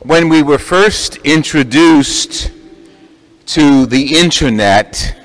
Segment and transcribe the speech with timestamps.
[0.00, 2.50] When we were first introduced
[3.46, 5.18] to the internet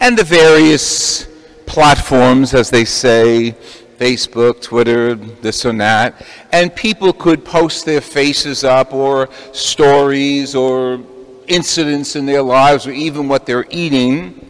[0.00, 1.26] and the various
[1.66, 3.54] platforms, as they say,
[3.98, 11.00] Facebook, Twitter, this and that, and people could post their faces up or stories or
[11.46, 14.48] incidents in their lives or even what they're eating.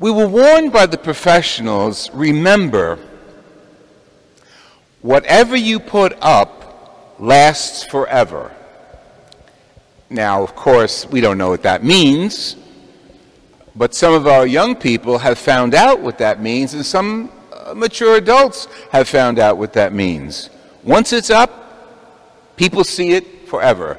[0.00, 2.98] We were warned by the professionals remember,
[5.00, 6.61] whatever you put up
[7.22, 8.50] lasts forever.
[10.10, 12.56] Now, of course, we don't know what that means,
[13.76, 17.74] but some of our young people have found out what that means, and some uh,
[17.74, 20.50] mature adults have found out what that means.
[20.82, 23.96] Once it's up, people see it forever.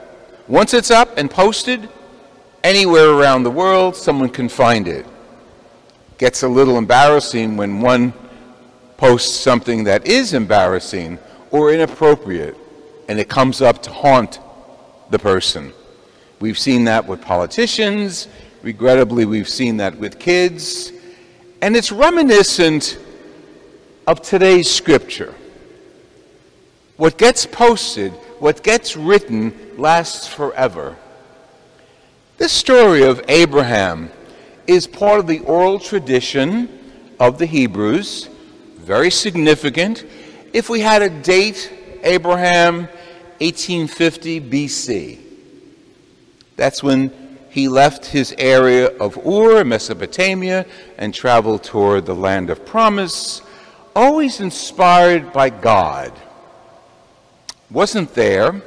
[0.49, 1.87] Once it's up and posted,
[2.61, 5.05] anywhere around the world, someone can find it.
[6.17, 8.11] Gets a little embarrassing when one
[8.97, 11.19] posts something that is embarrassing
[11.51, 12.57] or inappropriate
[13.07, 14.39] and it comes up to haunt
[15.09, 15.73] the person.
[16.39, 18.27] We've seen that with politicians.
[18.61, 20.91] Regrettably, we've seen that with kids.
[21.61, 22.97] And it's reminiscent
[24.07, 25.33] of today's scripture.
[26.97, 30.97] What gets posted, what gets written, lasts forever.
[32.37, 34.11] This story of Abraham
[34.67, 36.67] is part of the oral tradition
[37.19, 38.29] of the Hebrews,
[38.77, 40.05] very significant.
[40.51, 41.71] If we had a date
[42.03, 42.87] Abraham,
[43.39, 45.19] 1850 BC.
[46.55, 47.11] That's when
[47.49, 50.65] he left his area of Ur, Mesopotamia,
[50.97, 53.41] and traveled toward the land of promise,
[53.95, 56.11] always inspired by God.
[57.69, 58.61] Wasn't there,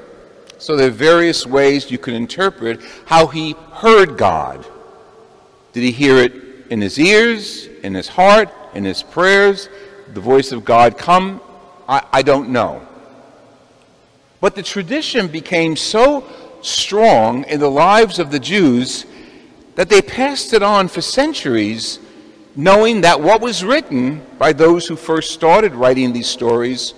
[0.58, 4.66] so there are various ways you can interpret how he heard God.
[5.72, 6.32] Did he hear it
[6.70, 9.68] in his ears, in his heart, in his prayers?
[10.14, 11.40] The voice of God come?
[11.88, 12.86] I, I don't know.
[14.40, 16.24] But the tradition became so
[16.62, 19.06] strong in the lives of the Jews
[19.76, 21.98] that they passed it on for centuries,
[22.54, 26.94] knowing that what was written by those who first started writing these stories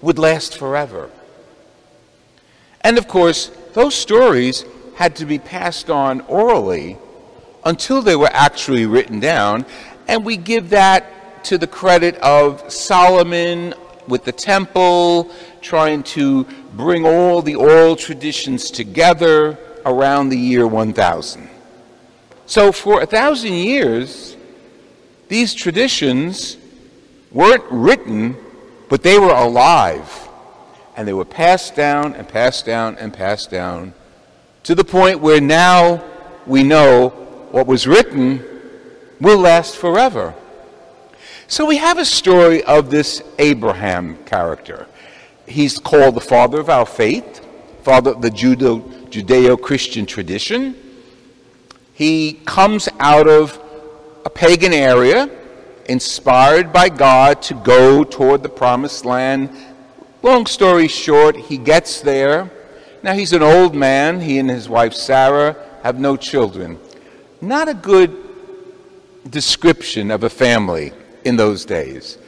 [0.00, 1.10] would last forever.
[2.80, 4.64] And of course, those stories
[4.96, 6.96] had to be passed on orally
[7.64, 9.66] until they were actually written down,
[10.08, 13.74] and we give that to the credit of Solomon
[14.08, 15.30] with the temple,
[15.60, 16.44] trying to
[16.74, 21.48] bring all the oral traditions together around the year 1000.
[22.46, 24.36] So, for a thousand years,
[25.28, 26.56] these traditions
[27.30, 28.36] weren't written,
[28.88, 30.28] but they were alive.
[30.96, 33.94] And they were passed down and passed down and passed down
[34.64, 36.02] to the point where now
[36.46, 37.10] we know
[37.52, 38.44] what was written
[39.20, 40.34] will last forever.
[41.50, 44.86] So we have a story of this Abraham character.
[45.48, 47.44] He's called the father of our faith,
[47.82, 50.76] father of the Judeo Christian tradition.
[51.92, 53.60] He comes out of
[54.24, 55.28] a pagan area,
[55.86, 59.50] inspired by God to go toward the promised land.
[60.22, 62.48] Long story short, he gets there.
[63.02, 64.20] Now he's an old man.
[64.20, 66.78] He and his wife Sarah have no children.
[67.40, 68.16] Not a good
[69.28, 70.92] description of a family
[71.24, 72.18] in those days.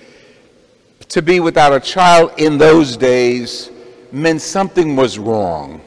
[1.08, 3.70] To be without a child in those days
[4.10, 5.80] meant something was wrong.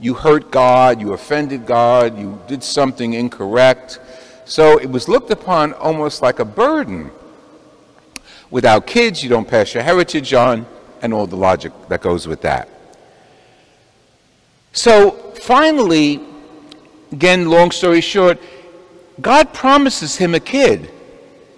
[0.00, 4.00] You hurt God, you offended God, you did something incorrect.
[4.44, 7.10] So it was looked upon almost like a burden.
[8.50, 10.66] Without kids, you don't pass your heritage on,
[11.00, 12.68] and all the logic that goes with that.
[14.72, 16.20] So finally,
[17.10, 18.40] again, long story short,
[19.20, 20.90] God promises him a kid.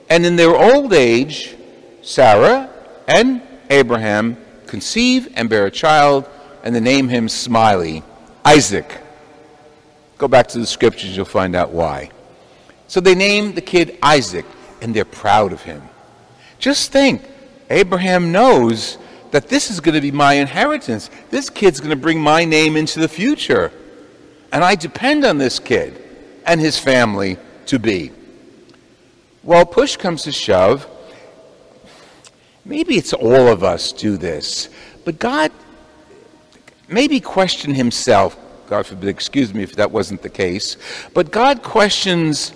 [0.09, 1.57] And in their old age,
[2.03, 2.71] Sarah
[3.09, 4.37] and Abraham
[4.67, 6.29] conceive and bear a child,
[6.63, 8.03] and they name him Smiley,
[8.45, 9.01] Isaac.
[10.19, 12.11] Go back to the scriptures, you'll find out why.
[12.87, 14.45] So they name the kid Isaac,
[14.81, 15.83] and they're proud of him.
[16.59, 17.23] Just think,
[17.71, 18.99] Abraham knows
[19.31, 21.11] that this is going to be my inheritance.
[21.31, 23.73] This kid's going to bring my name into the future.
[24.53, 26.01] And I depend on this kid
[26.47, 28.13] and his family to be.
[29.45, 30.89] Well, push comes to shove.
[32.65, 34.71] Maybe it's all of us do this,
[35.05, 35.53] but God
[36.89, 38.39] maybe question himself.
[38.71, 40.79] God forbid, excuse me if that wasn't the case.
[41.13, 42.55] But God questions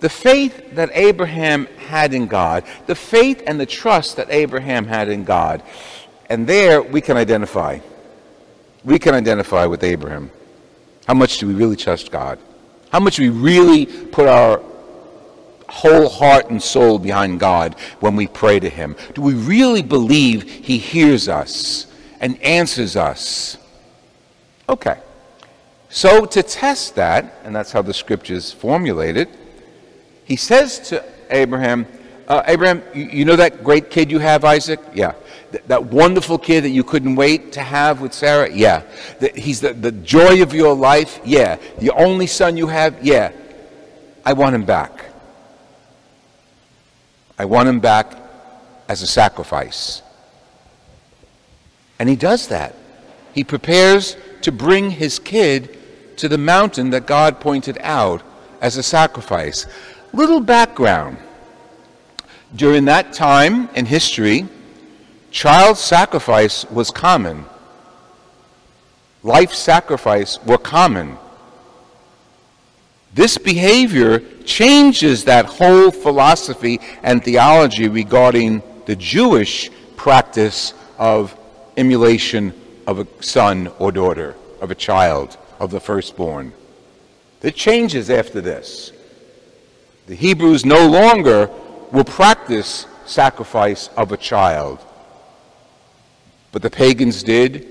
[0.00, 5.08] the faith that Abraham had in God, the faith and the trust that Abraham had
[5.08, 5.62] in God.
[6.28, 7.78] And there we can identify.
[8.84, 10.32] We can identify with Abraham.
[11.06, 12.40] How much do we really trust God?
[12.90, 14.60] How much do we really put our
[15.68, 18.96] whole heart and soul behind God when we pray to Him?
[19.14, 21.86] Do we really believe He hears us
[22.20, 23.58] and answers us?
[24.68, 24.98] Okay.
[25.90, 29.28] So to test that, and that's how the scriptures formulate it,
[30.24, 31.86] he says to Abraham,
[32.26, 34.80] uh, Abraham, you, you, know that great kid you have, Isaac?
[34.92, 35.14] Yeah.
[35.50, 38.52] Th- that wonderful kid that you couldn't wait to have with Sarah?
[38.52, 38.82] Yeah.
[39.34, 41.20] He's the, the joy of your life?
[41.24, 41.56] Yeah.
[41.78, 43.02] The only son you have?
[43.02, 43.32] Yeah.
[44.26, 45.06] I want him back.
[47.38, 48.16] I want him back
[48.88, 50.02] as a sacrifice.
[51.98, 52.74] And he does that.
[53.32, 55.78] He prepares to bring his kid
[56.16, 58.22] to the mountain that God pointed out
[58.60, 59.66] as a sacrifice.
[60.12, 61.18] Little background.
[62.54, 64.48] During that time in history,
[65.30, 67.44] child sacrifice was common.
[69.22, 71.18] Life sacrifice were common.
[73.14, 81.36] This behavior changes that whole philosophy and theology regarding the Jewish practice of
[81.76, 82.52] immolation
[82.86, 86.52] of a son or daughter, of a child, of the firstborn.
[87.42, 88.92] It changes after this.
[90.06, 91.50] The Hebrews no longer
[91.92, 94.78] will practice sacrifice of a child.
[96.52, 97.66] But the pagans did,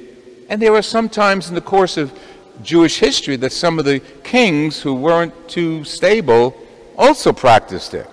[0.49, 2.17] and there were sometimes in the course of
[2.63, 6.55] Jewish history that some of the kings who weren't too stable
[6.97, 8.09] also practiced it.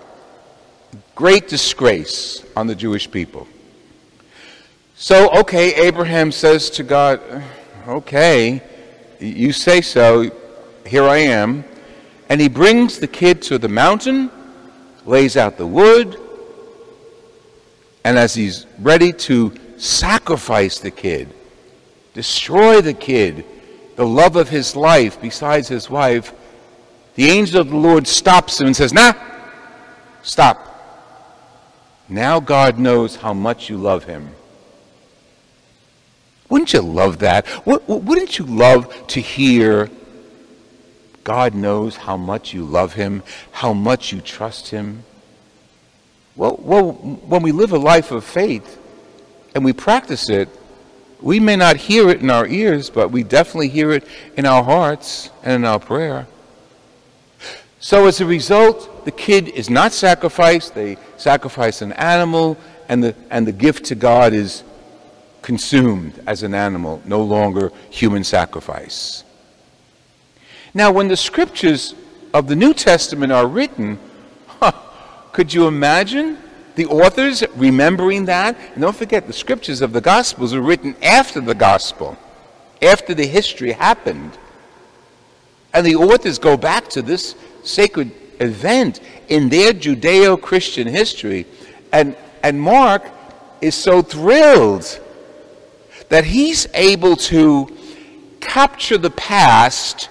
[1.15, 3.47] Great disgrace on the Jewish people.
[4.97, 7.21] So, okay, Abraham says to God,
[7.89, 8.63] okay,
[9.19, 10.31] you say so,
[10.87, 11.65] here I am.
[12.29, 14.31] And he brings the kid to the mountain,
[15.05, 16.19] lays out the wood,
[18.05, 21.33] and as he's ready to sacrifice the kid,
[22.13, 23.45] destroy the kid,
[23.97, 26.33] the love of his life besides his wife,
[27.15, 29.13] the angel of the Lord stops him and says, Nah,
[30.23, 30.71] stop.
[32.09, 34.31] Now God knows how much you love him.
[36.49, 37.47] Wouldn't you love that?
[37.67, 39.91] Wouldn't you love to hear
[41.25, 45.05] God knows how much you love him, how much you trust him.
[46.37, 48.79] Well, well, when we live a life of faith
[49.55, 50.49] and we practice it,
[51.25, 54.07] we may not hear it in our ears, but we definitely hear it
[54.37, 56.27] in our hearts and in our prayer.
[57.81, 60.75] So as a result, the kid is not sacrificed.
[60.75, 62.59] They sacrifice an animal,
[62.91, 64.65] and the, and the gift to God is
[65.41, 69.25] consumed as an animal, no longer human sacrifice.
[70.75, 71.95] Now, when the scriptures
[72.35, 73.99] of the New Testament are written,
[74.47, 74.73] huh,
[75.33, 76.37] could you imagine
[76.75, 78.57] the authors remembering that?
[78.75, 82.17] And don't forget, the scriptures of the Gospels were written after the Gospel,
[82.83, 84.37] after the history happened.
[85.73, 91.47] And the authors go back to this sacred event in their Judeo Christian history.
[91.93, 93.05] And, and Mark
[93.61, 95.01] is so thrilled
[96.09, 97.75] that he's able to
[98.41, 100.09] capture the past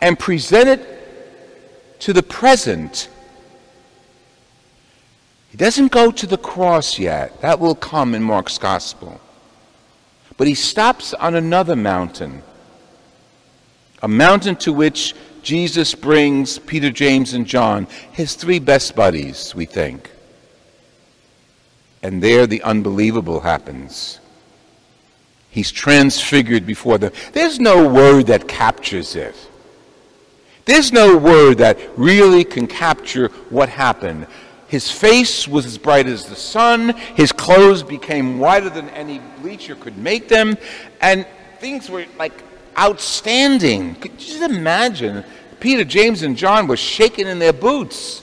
[0.00, 3.08] and present it to the present.
[5.52, 7.42] He doesn't go to the cross yet.
[7.42, 9.20] That will come in Mark's gospel.
[10.38, 12.42] But he stops on another mountain,
[14.02, 19.66] a mountain to which Jesus brings Peter, James, and John, his three best buddies, we
[19.66, 20.10] think.
[22.02, 24.20] And there the unbelievable happens.
[25.50, 27.12] He's transfigured before them.
[27.34, 29.36] There's no word that captures it.
[30.64, 34.26] There's no word that really can capture what happened.
[34.72, 36.96] His face was as bright as the sun.
[37.14, 40.56] His clothes became whiter than any bleacher could make them.
[41.02, 41.26] And
[41.58, 42.32] things were like
[42.78, 43.96] outstanding.
[43.96, 45.24] Could you just imagine?
[45.60, 48.22] Peter, James, and John were shaking in their boots.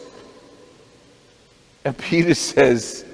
[1.85, 3.05] And Peter says,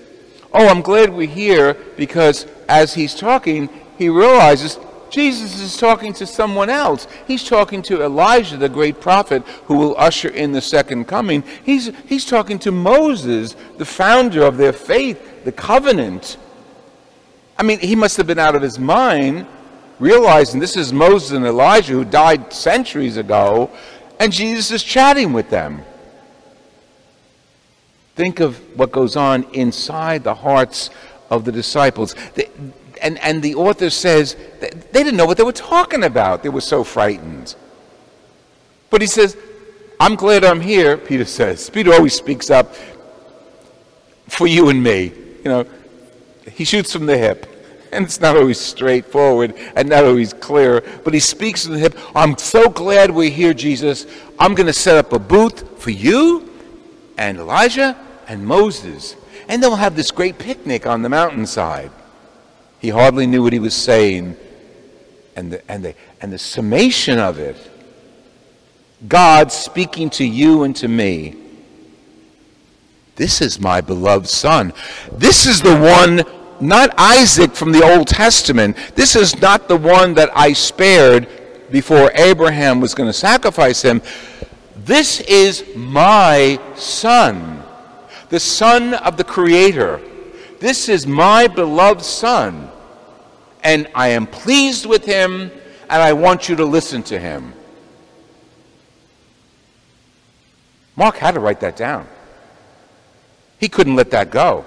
[0.54, 6.26] Oh, I'm glad we're here because as he's talking, he realizes Jesus is talking to
[6.26, 7.08] someone else.
[7.28, 11.44] He's talking to Elijah, the great prophet who will usher in the second coming.
[11.64, 16.38] He's, he's talking to Moses, the founder of their faith, the covenant.
[17.58, 19.48] I mean, he must have been out of his mind
[20.00, 23.70] realizing this is Moses and Elijah who died centuries ago,
[24.20, 25.82] and Jesus is chatting with them.
[28.16, 30.90] Think of what goes on inside the hearts
[31.30, 32.16] of the disciples.
[33.02, 34.70] And, and the author says they
[35.04, 36.44] didn't know what they were talking about.
[36.44, 37.56] They were so frightened.
[38.90, 39.38] But he says,
[40.00, 41.70] I'm glad I'm here, Peter says.
[41.70, 42.76] Peter always speaks up
[44.28, 45.12] for you and me.
[45.44, 45.66] You know,
[46.52, 47.52] he shoots from the hip.
[47.92, 51.98] And it's not always straightforward and not always clear, but he speaks from the hip.
[52.14, 54.06] I'm so glad we're here, Jesus.
[54.38, 56.52] I'm going to set up a booth for you
[57.18, 57.98] and Elijah
[58.28, 59.16] and Moses.
[59.48, 61.92] And they'll have this great picnic on the mountainside.
[62.86, 64.38] He hardly knew what he was saying.
[65.36, 67.58] And the, and the, and the summation of it
[69.08, 71.36] God speaking to you and to me.
[73.16, 74.72] This is my beloved son.
[75.12, 76.22] This is the one,
[76.62, 78.78] not Isaac from the Old Testament.
[78.94, 81.28] This is not the one that I spared
[81.72, 84.00] before Abraham was going to sacrifice him.
[84.76, 87.64] This is my son
[88.30, 90.02] the Son of the Creator.
[90.60, 92.72] This is my beloved Son,
[93.66, 95.52] and I am pleased with him,
[95.90, 97.52] and I want you to listen to him.
[100.96, 102.08] Mark had to write that down.
[103.60, 104.66] He couldn't let that go.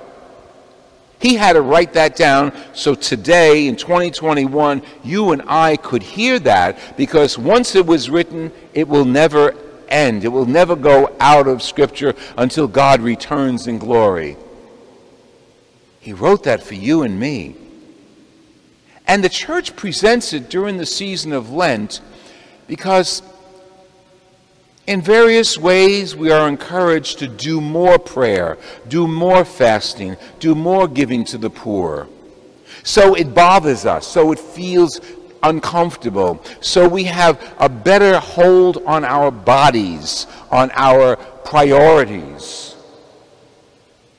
[1.20, 6.38] He had to write that down so today in 2021 you and I could hear
[6.40, 9.54] that because once it was written, it will never
[9.88, 10.24] end.
[10.24, 14.36] It will never go out of Scripture until God returns in glory.
[16.00, 17.56] He wrote that for you and me.
[19.08, 22.02] And the church presents it during the season of Lent
[22.66, 23.22] because
[24.86, 30.86] in various ways we are encouraged to do more prayer, do more fasting, do more
[30.86, 32.06] giving to the poor.
[32.84, 35.00] So it bothers us, so it feels
[35.42, 36.42] uncomfortable.
[36.60, 42.76] So we have a better hold on our bodies, on our priorities.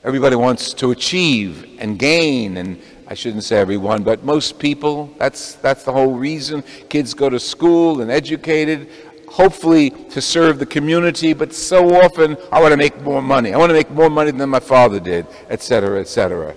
[0.04, 5.56] Everybody wants to achieve and gain, and I shouldn't say everyone, but most people, that's,
[5.56, 6.64] that's the whole reason.
[6.90, 8.88] Kids go to school and educated,
[9.28, 13.52] hopefully to serve the community, but so often I want to make more money.
[13.52, 16.56] I want to make more money than my father did, etc., etc.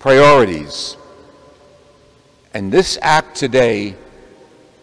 [0.00, 0.96] Priorities.
[2.52, 3.94] And this act today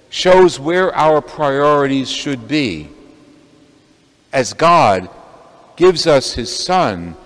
[0.10, 2.88] shows where our priorities should be
[4.32, 5.10] as God
[5.76, 7.18] gives us His Son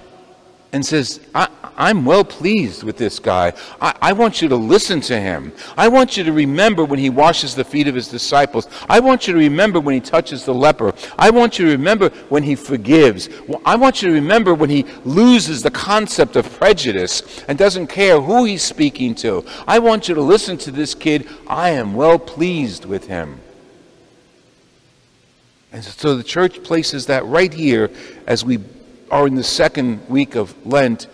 [0.76, 3.54] and says, I'm well pleased with this guy.
[3.80, 5.54] I, I, want you to listen to him.
[5.78, 8.68] I want you to remember when he washes the feet of his disciples.
[8.90, 10.94] I want you to remember when he touches the leper.
[11.18, 13.30] I want you to remember when he forgives.
[13.64, 18.20] I want you to remember when he loses the concept of prejudice and doesn't care
[18.20, 19.46] who he's speaking to.
[19.66, 21.30] I want you to listen to this kid.
[21.48, 23.40] I am well pleased with him.
[25.72, 27.92] And so the church places that right here
[28.28, 28.60] as we
[29.12, 31.08] are in the second week of Lent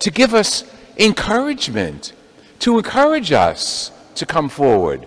[0.00, 0.64] to give us
[0.96, 2.12] encouragement,
[2.60, 5.06] to encourage us to come forward,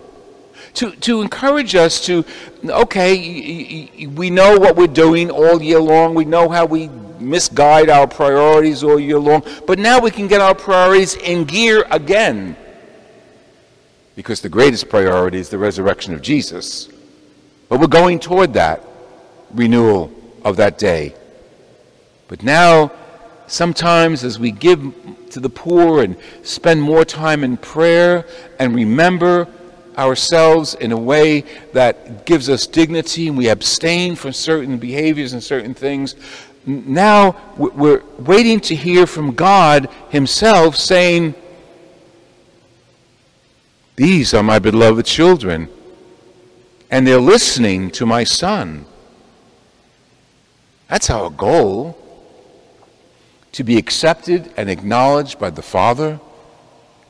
[0.74, 2.24] to, to encourage us to,
[2.64, 6.88] okay, we know what we're doing all year long, we know how we
[7.18, 11.86] misguide our priorities all year long, but now we can get our priorities in gear
[11.90, 12.56] again.
[14.14, 16.88] Because the greatest priority is the resurrection of Jesus.
[17.68, 18.82] But we're going toward that
[19.52, 20.10] renewal
[20.44, 21.14] of that day.
[22.28, 22.92] But now
[23.46, 24.80] sometimes as we give
[25.30, 28.26] to the poor and spend more time in prayer
[28.58, 29.48] and remember
[29.96, 31.42] ourselves in a way
[31.72, 36.16] that gives us dignity and we abstain from certain behaviors and certain things,
[36.66, 41.34] now we're waiting to hear from God Himself saying,
[43.94, 45.68] These are my beloved children,
[46.90, 48.84] and they're listening to my Son.
[50.88, 51.96] That's our goal
[53.56, 56.20] to be accepted and acknowledged by the Father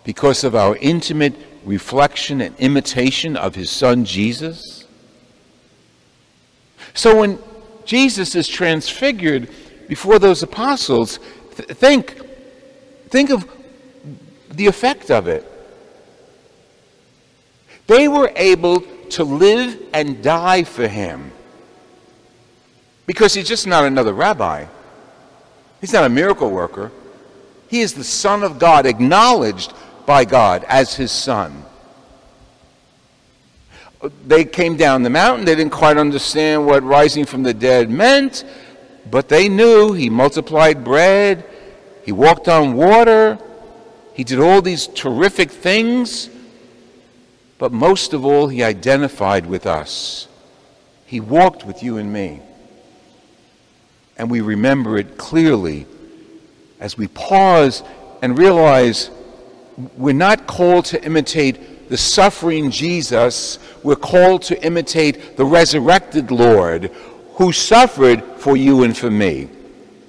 [0.05, 1.35] because of our intimate
[1.65, 4.87] reflection and imitation of his Son Jesus?
[6.95, 7.41] So when
[7.85, 9.49] Jesus is transfigured
[9.89, 11.19] before those apostles,
[11.57, 12.17] th- think,
[13.09, 13.45] think of
[14.49, 15.45] the effect of it.
[17.89, 21.33] They were able to live and die for him
[23.05, 24.67] because he's just not another rabbi.
[25.87, 26.91] He's not a miracle worker.
[27.69, 29.73] He is the Son of God, acknowledged
[30.05, 31.65] by God as his Son.
[34.27, 35.45] They came down the mountain.
[35.45, 38.43] They didn't quite understand what rising from the dead meant,
[39.13, 41.45] but they knew he multiplied bread,
[42.05, 43.39] he walked on water,
[44.13, 46.31] he did all these terrific things.
[47.59, 50.27] But most of all, he identified with us.
[51.05, 52.43] He walked with you and me.
[54.19, 55.87] And we remember it clearly
[56.81, 57.83] as we pause
[58.23, 59.11] and realize
[59.97, 66.91] we're not called to imitate the suffering Jesus, we're called to imitate the resurrected Lord
[67.35, 69.49] who suffered for you and for me.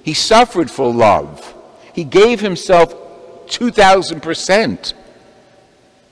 [0.02, 1.54] He suffered for love.
[1.92, 2.94] He gave himself
[3.48, 4.94] 2,000%.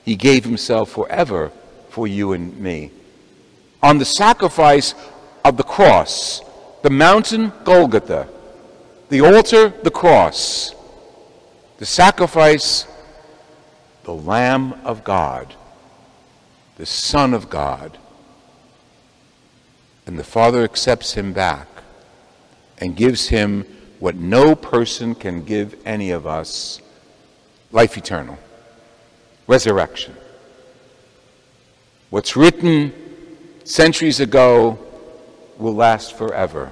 [0.05, 1.51] He gave himself forever
[1.89, 2.91] for you and me.
[3.81, 4.93] On the sacrifice
[5.43, 6.41] of the cross,
[6.81, 8.27] the mountain Golgotha,
[9.09, 10.75] the altar, the cross,
[11.77, 12.87] the sacrifice,
[14.03, 15.53] the Lamb of God,
[16.77, 17.97] the Son of God.
[20.05, 21.67] And the Father accepts him back
[22.77, 23.65] and gives him
[23.99, 26.81] what no person can give any of us
[27.71, 28.37] life eternal,
[29.47, 30.15] resurrection.
[32.09, 32.93] What's written
[33.65, 34.79] centuries ago
[35.57, 36.71] will last forever.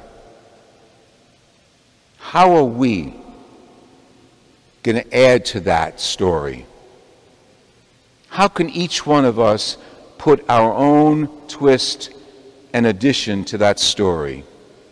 [2.17, 3.13] How are we
[4.83, 6.65] going to add to that story?
[8.29, 9.77] How can each one of us
[10.17, 12.11] put our own twist
[12.73, 14.43] and addition to that story?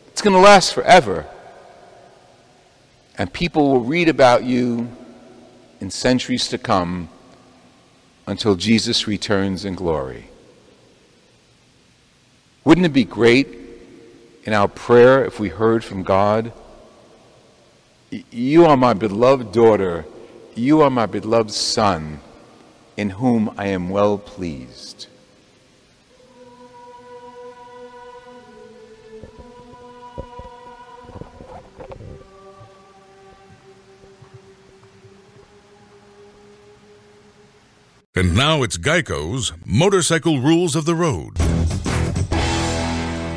[0.07, 1.25] It's going to last forever.
[3.17, 4.89] And people will read about you
[5.79, 7.09] in centuries to come
[8.25, 10.29] until Jesus returns in glory.
[12.63, 13.62] Wouldn't it be great
[14.43, 16.51] in our prayer if we heard from God?
[18.29, 20.05] You are my beloved daughter.
[20.55, 22.19] You are my beloved son,
[22.95, 25.07] in whom I am well pleased.
[38.15, 41.42] And now it's Geico's Motorcycle Rules of the Road.